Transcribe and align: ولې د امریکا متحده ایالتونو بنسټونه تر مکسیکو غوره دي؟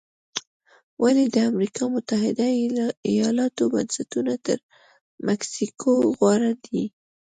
ولې 1.03 1.25
د 1.35 1.37
امریکا 1.51 1.83
متحده 1.95 2.47
ایالتونو 3.09 3.71
بنسټونه 3.73 4.33
تر 4.45 4.57
مکسیکو 5.27 5.91
غوره 6.17 6.51
دي؟ 6.65 6.83